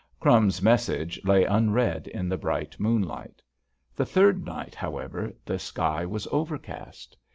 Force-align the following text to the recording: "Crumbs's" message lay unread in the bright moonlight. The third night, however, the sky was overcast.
"Crumbs's" 0.19 0.63
message 0.63 1.21
lay 1.23 1.43
unread 1.45 2.07
in 2.07 2.27
the 2.27 2.35
bright 2.35 2.79
moonlight. 2.79 3.39
The 3.95 4.03
third 4.03 4.43
night, 4.43 4.73
however, 4.73 5.31
the 5.45 5.59
sky 5.59 6.07
was 6.07 6.25
overcast. 6.31 7.15